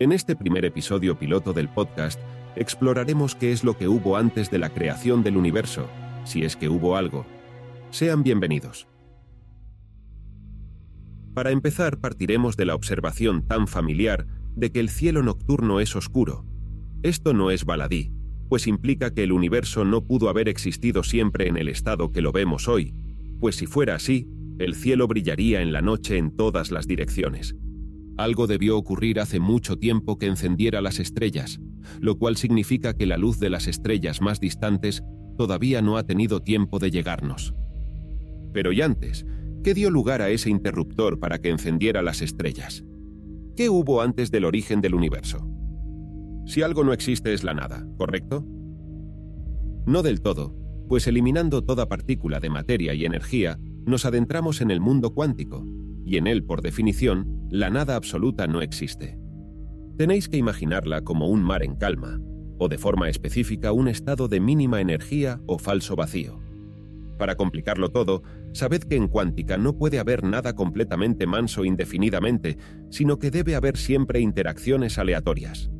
En 0.00 0.12
este 0.12 0.36
primer 0.36 0.64
episodio 0.64 1.18
piloto 1.18 1.52
del 1.52 1.68
podcast, 1.68 2.20
exploraremos 2.54 3.34
qué 3.34 3.50
es 3.50 3.64
lo 3.64 3.76
que 3.76 3.88
hubo 3.88 4.16
antes 4.16 4.48
de 4.48 4.60
la 4.60 4.70
creación 4.70 5.24
del 5.24 5.36
universo, 5.36 5.88
si 6.24 6.44
es 6.44 6.54
que 6.54 6.68
hubo 6.68 6.96
algo. 6.96 7.26
Sean 7.90 8.22
bienvenidos. 8.22 8.86
Para 11.34 11.50
empezar, 11.50 11.98
partiremos 11.98 12.56
de 12.56 12.66
la 12.66 12.76
observación 12.76 13.44
tan 13.44 13.66
familiar 13.66 14.28
de 14.54 14.70
que 14.70 14.78
el 14.78 14.88
cielo 14.88 15.24
nocturno 15.24 15.80
es 15.80 15.96
oscuro. 15.96 16.46
Esto 17.02 17.34
no 17.34 17.50
es 17.50 17.64
baladí, 17.64 18.12
pues 18.48 18.68
implica 18.68 19.12
que 19.12 19.24
el 19.24 19.32
universo 19.32 19.84
no 19.84 20.06
pudo 20.06 20.28
haber 20.28 20.48
existido 20.48 21.02
siempre 21.02 21.48
en 21.48 21.56
el 21.56 21.68
estado 21.68 22.12
que 22.12 22.22
lo 22.22 22.30
vemos 22.30 22.68
hoy, 22.68 22.94
pues 23.40 23.56
si 23.56 23.66
fuera 23.66 23.96
así, 23.96 24.28
el 24.60 24.76
cielo 24.76 25.08
brillaría 25.08 25.60
en 25.60 25.72
la 25.72 25.82
noche 25.82 26.18
en 26.18 26.36
todas 26.36 26.70
las 26.70 26.86
direcciones. 26.86 27.56
Algo 28.18 28.48
debió 28.48 28.76
ocurrir 28.76 29.20
hace 29.20 29.38
mucho 29.38 29.78
tiempo 29.78 30.18
que 30.18 30.26
encendiera 30.26 30.80
las 30.80 30.98
estrellas, 30.98 31.60
lo 32.00 32.18
cual 32.18 32.36
significa 32.36 32.92
que 32.94 33.06
la 33.06 33.16
luz 33.16 33.38
de 33.38 33.48
las 33.48 33.68
estrellas 33.68 34.20
más 34.20 34.40
distantes 34.40 35.04
todavía 35.36 35.82
no 35.82 35.96
ha 35.96 36.02
tenido 36.02 36.40
tiempo 36.40 36.80
de 36.80 36.90
llegarnos. 36.90 37.54
Pero 38.52 38.72
y 38.72 38.82
antes, 38.82 39.24
¿qué 39.62 39.72
dio 39.72 39.88
lugar 39.88 40.20
a 40.20 40.30
ese 40.30 40.50
interruptor 40.50 41.20
para 41.20 41.38
que 41.38 41.50
encendiera 41.50 42.02
las 42.02 42.20
estrellas? 42.20 42.84
¿Qué 43.56 43.70
hubo 43.70 44.02
antes 44.02 44.32
del 44.32 44.46
origen 44.46 44.80
del 44.80 44.96
universo? 44.96 45.48
Si 46.44 46.62
algo 46.62 46.82
no 46.82 46.92
existe 46.92 47.32
es 47.32 47.44
la 47.44 47.54
nada, 47.54 47.86
¿correcto? 47.96 48.44
No 49.86 50.02
del 50.02 50.22
todo, 50.22 50.56
pues 50.88 51.06
eliminando 51.06 51.62
toda 51.62 51.88
partícula 51.88 52.40
de 52.40 52.50
materia 52.50 52.94
y 52.94 53.04
energía, 53.04 53.60
nos 53.86 54.04
adentramos 54.04 54.60
en 54.60 54.72
el 54.72 54.80
mundo 54.80 55.14
cuántico, 55.14 55.64
y 56.04 56.16
en 56.16 56.26
él, 56.26 56.42
por 56.42 56.62
definición, 56.62 57.37
la 57.50 57.70
nada 57.70 57.96
absoluta 57.96 58.46
no 58.46 58.60
existe. 58.60 59.18
Tenéis 59.96 60.28
que 60.28 60.36
imaginarla 60.36 61.02
como 61.02 61.28
un 61.28 61.42
mar 61.42 61.62
en 61.62 61.76
calma, 61.76 62.20
o 62.58 62.68
de 62.68 62.78
forma 62.78 63.08
específica 63.08 63.72
un 63.72 63.88
estado 63.88 64.28
de 64.28 64.40
mínima 64.40 64.80
energía 64.80 65.40
o 65.46 65.58
falso 65.58 65.96
vacío. 65.96 66.40
Para 67.18 67.36
complicarlo 67.36 67.90
todo, 67.90 68.22
sabed 68.52 68.82
que 68.82 68.96
en 68.96 69.08
cuántica 69.08 69.56
no 69.56 69.76
puede 69.76 69.98
haber 69.98 70.22
nada 70.22 70.54
completamente 70.54 71.26
manso 71.26 71.64
indefinidamente, 71.64 72.58
sino 72.90 73.18
que 73.18 73.30
debe 73.30 73.56
haber 73.56 73.76
siempre 73.76 74.20
interacciones 74.20 74.98
aleatorias. 74.98 75.70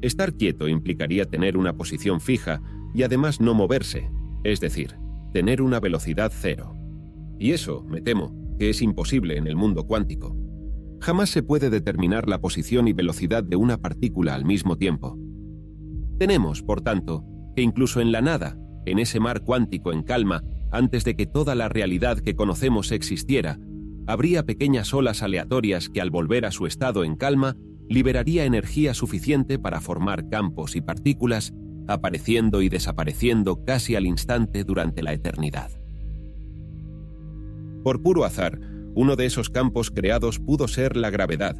Estar 0.00 0.34
quieto 0.34 0.68
implicaría 0.68 1.26
tener 1.26 1.56
una 1.56 1.76
posición 1.76 2.20
fija 2.20 2.62
y 2.94 3.02
además 3.02 3.40
no 3.40 3.54
moverse, 3.54 4.10
es 4.44 4.60
decir, 4.60 4.96
tener 5.32 5.60
una 5.60 5.80
velocidad 5.80 6.32
cero. 6.34 6.74
Y 7.38 7.52
eso, 7.52 7.84
me 7.84 8.00
temo, 8.00 8.34
que 8.58 8.70
es 8.70 8.82
imposible 8.82 9.36
en 9.36 9.46
el 9.46 9.56
mundo 9.56 9.86
cuántico. 9.86 10.36
Jamás 11.04 11.28
se 11.28 11.42
puede 11.42 11.68
determinar 11.68 12.30
la 12.30 12.40
posición 12.40 12.88
y 12.88 12.94
velocidad 12.94 13.44
de 13.44 13.56
una 13.56 13.76
partícula 13.76 14.34
al 14.34 14.46
mismo 14.46 14.78
tiempo. 14.78 15.18
Tenemos, 16.18 16.62
por 16.62 16.80
tanto, 16.80 17.26
que 17.54 17.60
incluso 17.60 18.00
en 18.00 18.10
la 18.10 18.22
nada, 18.22 18.56
en 18.86 18.98
ese 18.98 19.20
mar 19.20 19.42
cuántico 19.42 19.92
en 19.92 20.02
calma, 20.02 20.42
antes 20.72 21.04
de 21.04 21.14
que 21.14 21.26
toda 21.26 21.54
la 21.54 21.68
realidad 21.68 22.20
que 22.20 22.34
conocemos 22.34 22.90
existiera, 22.90 23.58
habría 24.06 24.46
pequeñas 24.46 24.94
olas 24.94 25.22
aleatorias 25.22 25.90
que 25.90 26.00
al 26.00 26.08
volver 26.08 26.46
a 26.46 26.50
su 26.50 26.66
estado 26.66 27.04
en 27.04 27.16
calma 27.16 27.54
liberaría 27.86 28.46
energía 28.46 28.94
suficiente 28.94 29.58
para 29.58 29.82
formar 29.82 30.30
campos 30.30 30.74
y 30.74 30.80
partículas, 30.80 31.52
apareciendo 31.86 32.62
y 32.62 32.70
desapareciendo 32.70 33.62
casi 33.66 33.94
al 33.94 34.06
instante 34.06 34.64
durante 34.64 35.02
la 35.02 35.12
eternidad. 35.12 35.70
Por 37.82 38.00
puro 38.00 38.24
azar, 38.24 38.58
uno 38.94 39.16
de 39.16 39.26
esos 39.26 39.50
campos 39.50 39.90
creados 39.90 40.38
pudo 40.38 40.68
ser 40.68 40.96
la 40.96 41.10
gravedad, 41.10 41.56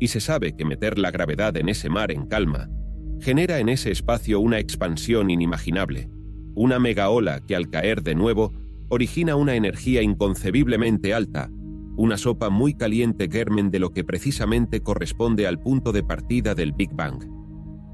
y 0.00 0.08
se 0.08 0.20
sabe 0.20 0.56
que 0.56 0.64
meter 0.64 0.98
la 0.98 1.10
gravedad 1.10 1.56
en 1.56 1.68
ese 1.68 1.88
mar 1.88 2.10
en 2.10 2.26
calma 2.26 2.68
genera 3.20 3.58
en 3.58 3.68
ese 3.68 3.90
espacio 3.90 4.40
una 4.40 4.58
expansión 4.58 5.30
inimaginable, 5.30 6.10
una 6.54 6.78
megaola 6.78 7.40
que 7.40 7.56
al 7.56 7.70
caer 7.70 8.02
de 8.02 8.14
nuevo 8.14 8.52
origina 8.88 9.36
una 9.36 9.54
energía 9.54 10.02
inconcebiblemente 10.02 11.14
alta, 11.14 11.50
una 11.96 12.18
sopa 12.18 12.50
muy 12.50 12.74
caliente 12.74 13.28
germen 13.30 13.70
de 13.70 13.78
lo 13.78 13.92
que 13.92 14.04
precisamente 14.04 14.80
corresponde 14.80 15.46
al 15.46 15.60
punto 15.60 15.92
de 15.92 16.02
partida 16.02 16.54
del 16.54 16.72
Big 16.72 16.92
Bang. 16.92 17.24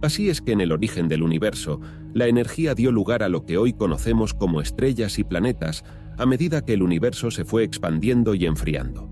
Así 0.03 0.31
es 0.31 0.41
que 0.41 0.53
en 0.53 0.63
el 0.63 0.73
origen 0.73 1.09
del 1.09 1.23
universo, 1.23 1.81
la 2.15 2.27
energía 2.27 2.75
dio 2.75 2.91
lugar 2.91 3.23
a 3.23 3.29
lo 3.29 3.45
que 3.45 3.59
hoy 3.59 3.75
conocemos 3.75 4.33
como 4.33 4.61
estrellas 4.63 5.19
y 5.19 5.25
planetas 5.25 5.85
a 6.21 6.27
medida 6.27 6.63
que 6.67 6.75
el 6.75 6.83
universo 6.83 7.31
se 7.31 7.47
fue 7.47 7.65
expandiendo 7.65 8.35
y 8.35 8.45
enfriando. 8.45 9.09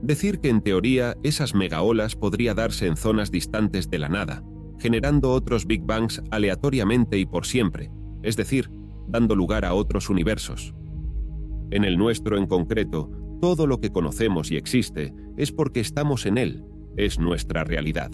Decir 0.00 0.38
que 0.38 0.50
en 0.50 0.60
teoría 0.60 1.16
esas 1.24 1.52
megaolas 1.52 2.14
podría 2.14 2.54
darse 2.54 2.86
en 2.86 2.96
zonas 2.96 3.32
distantes 3.32 3.90
de 3.90 3.98
la 3.98 4.08
nada, 4.08 4.44
generando 4.78 5.32
otros 5.32 5.66
Big 5.66 5.82
Bangs 5.82 6.22
aleatoriamente 6.30 7.18
y 7.18 7.26
por 7.26 7.44
siempre, 7.44 7.90
es 8.22 8.36
decir, 8.36 8.70
dando 9.08 9.34
lugar 9.34 9.64
a 9.64 9.74
otros 9.74 10.10
universos, 10.10 10.76
en 11.72 11.84
el 11.84 11.98
nuestro 11.98 12.38
en 12.38 12.46
concreto, 12.46 13.10
todo 13.40 13.66
lo 13.66 13.80
que 13.80 13.90
conocemos 13.90 14.52
y 14.52 14.56
existe 14.56 15.12
es 15.36 15.50
porque 15.50 15.80
estamos 15.80 16.24
en 16.24 16.38
él, 16.38 16.64
es 16.96 17.18
nuestra 17.18 17.64
realidad. 17.64 18.12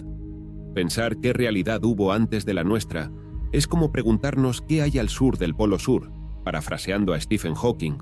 Pensar 0.73 1.19
qué 1.19 1.31
realidad 1.31 1.83
hubo 1.83 2.11
antes 2.11 2.43
de 2.43 2.55
la 2.55 2.63
nuestra 2.63 3.11
es 3.51 3.67
como 3.67 3.91
preguntarnos 3.91 4.63
qué 4.63 4.81
hay 4.81 4.97
al 4.97 5.09
sur 5.09 5.37
del 5.37 5.53
Polo 5.53 5.77
Sur, 5.77 6.11
parafraseando 6.43 7.13
a 7.13 7.19
Stephen 7.19 7.55
Hawking. 7.55 7.97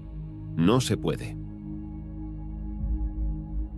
No 0.55 0.81
se 0.81 0.97
puede. 0.97 1.37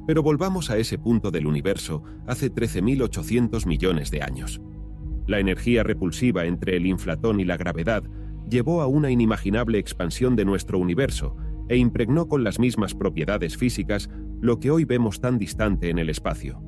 Pero 0.05 0.21
volvamos 0.21 0.69
a 0.69 0.77
ese 0.77 0.97
punto 0.97 1.31
del 1.31 1.47
universo 1.47 2.03
hace 2.27 2.51
13.800 2.53 3.65
millones 3.65 4.11
de 4.11 4.21
años. 4.21 4.61
La 5.27 5.39
energía 5.39 5.83
repulsiva 5.83 6.45
entre 6.45 6.75
el 6.75 6.85
inflatón 6.85 7.39
y 7.39 7.45
la 7.45 7.55
gravedad 7.55 8.03
llevó 8.49 8.81
a 8.81 8.87
una 8.87 9.09
inimaginable 9.09 9.79
expansión 9.79 10.35
de 10.35 10.43
nuestro 10.43 10.77
universo 10.77 11.37
e 11.69 11.77
impregnó 11.77 12.27
con 12.27 12.43
las 12.43 12.59
mismas 12.59 12.93
propiedades 12.93 13.55
físicas 13.55 14.09
lo 14.41 14.59
que 14.59 14.71
hoy 14.71 14.83
vemos 14.83 15.21
tan 15.21 15.37
distante 15.37 15.89
en 15.89 15.97
el 15.97 16.09
espacio. 16.09 16.61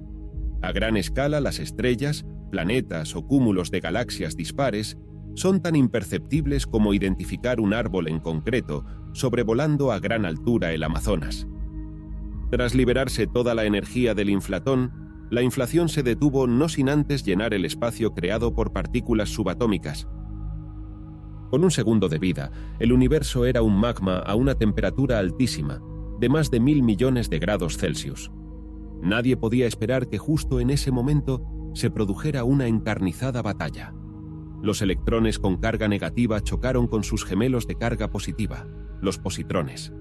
A 0.61 0.71
gran 0.71 0.95
escala 0.95 1.41
las 1.41 1.59
estrellas, 1.59 2.25
planetas 2.49 3.15
o 3.15 3.27
cúmulos 3.27 3.71
de 3.71 3.81
galaxias 3.81 4.37
dispares 4.37 4.97
son 5.35 5.61
tan 5.61 5.75
imperceptibles 5.75 6.65
como 6.65 6.93
identificar 6.93 7.59
un 7.59 7.73
árbol 7.73 8.07
en 8.07 8.19
concreto 8.19 8.83
sobrevolando 9.13 9.91
a 9.91 9.99
gran 9.99 10.25
altura 10.25 10.73
el 10.73 10.83
Amazonas. 10.83 11.47
Tras 12.49 12.73
liberarse 12.73 13.27
toda 13.27 13.53
la 13.53 13.65
energía 13.65 14.13
del 14.13 14.29
inflatón, 14.29 14.91
la 15.29 15.41
inflación 15.41 15.89
se 15.89 16.03
detuvo 16.03 16.47
no 16.47 16.69
sin 16.69 16.89
antes 16.89 17.23
llenar 17.23 17.53
el 17.53 17.65
espacio 17.65 18.13
creado 18.13 18.53
por 18.53 18.73
partículas 18.73 19.29
subatómicas, 19.29 20.07
con 21.49 21.63
un 21.63 21.71
segundo 21.71 22.09
de 22.09 22.19
vida, 22.19 22.51
el 22.79 22.91
universo 22.91 23.45
era 23.45 23.61
un 23.61 23.79
magma 23.79 24.17
a 24.17 24.35
una 24.35 24.55
temperatura 24.55 25.19
altísima, 25.19 25.81
de 26.19 26.27
más 26.27 26.49
de 26.49 26.59
mil 26.59 26.81
millones 26.83 27.29
de 27.29 27.39
grados 27.39 27.77
Celsius. 27.77 28.31
Nadie 29.01 29.37
podía 29.37 29.67
esperar 29.67 30.09
que 30.09 30.17
justo 30.17 30.59
en 30.59 30.69
ese 30.69 30.91
momento 30.91 31.43
se 31.73 31.91
produjera 31.91 32.43
una 32.43 32.67
encarnizada 32.67 33.41
batalla. 33.41 33.93
Los 34.65 34.81
electrones 34.81 35.37
con 35.37 35.57
carga 35.57 35.87
negativa 35.87 36.41
chocaron 36.41 36.87
con 36.87 37.03
sus 37.03 37.23
gemelos 37.23 37.67
de 37.67 37.75
carga 37.75 38.09
positiva, 38.09 38.65
los 38.99 39.19
positrones. 39.19 39.93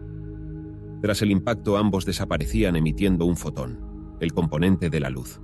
Tras 1.02 1.20
el 1.20 1.32
impacto 1.32 1.76
ambos 1.76 2.06
desaparecían 2.06 2.74
emitiendo 2.74 3.26
un 3.26 3.36
fotón, 3.36 4.16
el 4.20 4.32
componente 4.32 4.88
de 4.88 5.00
la 5.00 5.10
luz. 5.10 5.38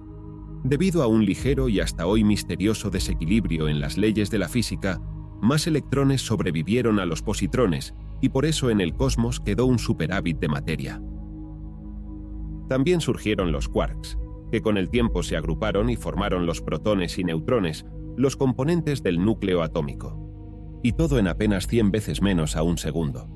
Debido 0.65 1.03
a 1.03 1.07
un 1.07 1.27
ligero 1.27 1.69
y 1.69 1.81
hasta 1.81 2.07
hoy 2.07 2.25
misterioso 2.25 2.89
desequilibrio 2.89 3.69
en 3.69 3.79
las 3.79 3.99
leyes 3.99 4.31
de 4.31 4.39
la 4.39 4.49
física, 4.49 5.03
más 5.43 5.67
electrones 5.67 6.23
sobrevivieron 6.23 6.99
a 6.99 7.05
los 7.05 7.21
positrones 7.21 7.95
y 8.23 8.31
por 8.31 8.47
eso 8.47 8.71
en 8.71 8.81
el 8.81 8.95
cosmos 8.95 9.39
quedó 9.39 9.67
un 9.67 9.79
superávit 9.79 10.39
de 10.39 10.49
materia. 10.49 11.03
También 12.71 13.03
surgieron 13.03 13.53
los 13.53 13.69
quarks, 13.69 14.17
que 14.51 14.63
con 14.63 14.79
el 14.79 14.89
tiempo 14.89 15.23
se 15.23 15.37
agruparon 15.37 15.91
y 15.91 15.97
formaron 15.97 16.47
los 16.47 16.63
protones 16.63 17.19
y 17.19 17.25
neutrones, 17.25 17.85
los 18.21 18.37
componentes 18.37 19.03
del 19.03 19.25
núcleo 19.25 19.63
atómico. 19.63 20.79
Y 20.83 20.93
todo 20.93 21.19
en 21.19 21.27
apenas 21.27 21.67
100 21.67 21.91
veces 21.91 22.21
menos 22.21 22.55
a 22.55 22.63
un 22.63 22.77
segundo. 22.77 23.29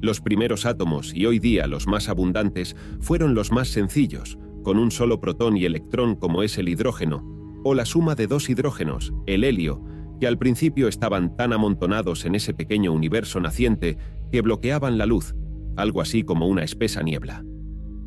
Los 0.00 0.20
primeros 0.20 0.64
átomos 0.64 1.12
y 1.12 1.26
hoy 1.26 1.40
día 1.40 1.66
los 1.66 1.88
más 1.88 2.08
abundantes 2.08 2.76
fueron 3.00 3.34
los 3.34 3.50
más 3.50 3.68
sencillos, 3.68 4.38
con 4.62 4.78
un 4.78 4.92
solo 4.92 5.20
protón 5.20 5.56
y 5.56 5.64
electrón 5.64 6.14
como 6.14 6.44
es 6.44 6.56
el 6.56 6.68
hidrógeno, 6.68 7.60
o 7.64 7.74
la 7.74 7.84
suma 7.84 8.14
de 8.14 8.28
dos 8.28 8.48
hidrógenos, 8.48 9.12
el 9.26 9.42
helio, 9.42 9.84
que 10.20 10.28
al 10.28 10.38
principio 10.38 10.86
estaban 10.86 11.36
tan 11.36 11.52
amontonados 11.52 12.24
en 12.24 12.36
ese 12.36 12.54
pequeño 12.54 12.92
universo 12.92 13.40
naciente 13.40 13.98
que 14.30 14.40
bloqueaban 14.40 14.98
la 14.98 15.06
luz, 15.06 15.34
algo 15.76 16.00
así 16.00 16.22
como 16.22 16.46
una 16.46 16.62
espesa 16.62 17.02
niebla. 17.02 17.44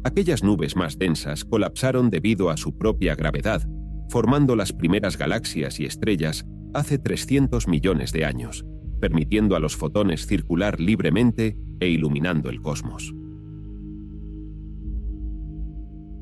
Aquellas 0.05 0.43
nubes 0.43 0.77
más 0.77 0.97
densas 0.97 1.43
colapsaron 1.43 2.09
debido 2.09 2.49
a 2.49 2.57
su 2.57 2.77
propia 2.77 3.15
gravedad, 3.15 3.67
formando 4.09 4.55
las 4.55 4.73
primeras 4.73 5.17
galaxias 5.17 5.79
y 5.79 5.85
estrellas 5.85 6.45
hace 6.73 6.97
300 6.97 7.67
millones 7.67 8.11
de 8.11 8.25
años, 8.25 8.65
permitiendo 8.99 9.55
a 9.55 9.59
los 9.59 9.75
fotones 9.75 10.25
circular 10.27 10.79
libremente 10.79 11.57
e 11.79 11.87
iluminando 11.89 12.49
el 12.49 12.61
cosmos. 12.61 13.13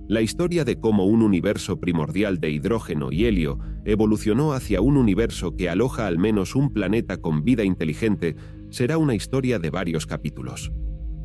La 0.08 0.22
historia 0.22 0.66
de 0.66 0.80
cómo 0.80 1.06
un 1.06 1.24
universo 1.24 1.80
primordial 1.80 2.40
de 2.40 2.52
hidrógeno 2.52 3.12
y 3.12 3.26
helio 3.26 3.60
evolucionó 3.86 4.54
hacia 4.54 4.82
un 4.82 4.98
universo 4.98 5.56
que 5.56 5.70
aloja 5.70 6.08
al 6.08 6.20
menos 6.20 6.56
un 6.56 6.74
planeta 6.74 7.18
con 7.18 7.44
vida 7.44 7.64
inteligente 7.64 8.36
será 8.70 8.98
una 8.98 9.16
historia 9.16 9.60
de 9.60 9.70
varios 9.70 10.06
capítulos. 10.06 10.72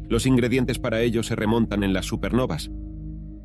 Los 0.09 0.27
ingredientes 0.27 0.79
para 0.79 1.03
ello 1.03 1.23
se 1.23 1.35
remontan 1.35 1.83
en 1.83 1.93
las 1.93 2.07
supernovas. 2.07 2.71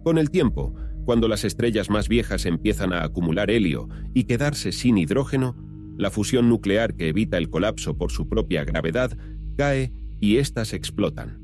Con 0.04 0.18
el 0.18 0.30
tiempo, 0.30 0.76
cuando 1.06 1.28
las 1.28 1.44
estrellas 1.44 1.90
más 1.90 2.08
viejas 2.08 2.46
empiezan 2.46 2.94
a 2.94 3.04
acumular 3.04 3.52
helio 3.52 3.90
y 4.14 4.24
quedarse 4.24 4.72
sin 4.72 4.98
hidrógeno, 4.98 5.56
la 5.98 6.10
fusión 6.10 6.50
nuclear 6.50 6.96
que 6.96 7.10
evita 7.10 7.38
el 7.38 7.50
colapso 7.50 7.98
por 7.98 8.12
su 8.12 8.28
propia 8.28 8.64
gravedad 8.64 9.18
cae 9.58 9.92
y 10.20 10.38
éstas 10.38 10.74
explotan. 10.74 11.40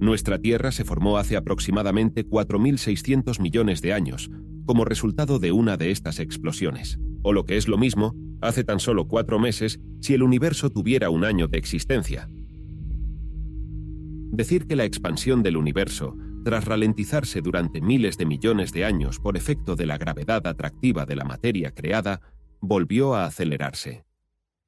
Nuestra 0.00 0.38
Tierra 0.38 0.72
se 0.72 0.84
formó 0.84 1.16
hace 1.16 1.36
aproximadamente 1.36 2.26
4.600 2.26 3.40
millones 3.40 3.82
de 3.82 3.92
años, 3.92 4.30
como 4.64 4.84
resultado 4.84 5.38
de 5.38 5.52
una 5.52 5.76
de 5.76 5.92
estas 5.92 6.18
explosiones. 6.18 6.98
O 7.22 7.32
lo 7.32 7.44
que 7.44 7.56
es 7.56 7.68
lo 7.68 7.78
mismo, 7.78 8.16
hace 8.40 8.64
tan 8.64 8.80
solo 8.80 9.06
cuatro 9.06 9.38
meses 9.38 9.80
si 10.00 10.14
el 10.14 10.24
universo 10.24 10.70
tuviera 10.70 11.08
un 11.10 11.24
año 11.24 11.46
de 11.46 11.58
existencia. 11.58 12.28
Decir 14.32 14.66
que 14.66 14.74
la 14.74 14.84
expansión 14.84 15.42
del 15.42 15.56
universo, 15.56 16.16
tras 16.42 16.64
ralentizarse 16.64 17.40
durante 17.40 17.80
miles 17.80 18.18
de 18.18 18.26
millones 18.26 18.72
de 18.72 18.84
años 18.84 19.18
por 19.18 19.36
efecto 19.36 19.76
de 19.76 19.86
la 19.86 19.98
gravedad 19.98 20.46
atractiva 20.46 21.06
de 21.06 21.16
la 21.16 21.24
materia 21.24 21.72
creada, 21.72 22.20
volvió 22.60 23.14
a 23.14 23.24
acelerarse. 23.24 24.04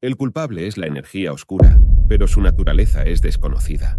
El 0.00 0.16
culpable 0.16 0.66
es 0.66 0.76
la 0.76 0.86
energía 0.86 1.32
oscura, 1.32 1.78
pero 2.08 2.28
su 2.28 2.40
naturaleza 2.40 3.04
es 3.04 3.22
desconocida. 3.22 3.98